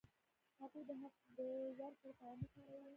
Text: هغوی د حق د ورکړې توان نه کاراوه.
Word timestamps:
هغوی 0.59 0.81
د 0.89 0.91
حق 1.01 1.15
د 1.37 1.39
ورکړې 1.79 2.11
توان 2.19 2.37
نه 2.41 2.47
کاراوه. 2.53 2.89